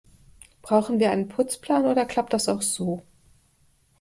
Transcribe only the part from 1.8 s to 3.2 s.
oder klappt das auch so?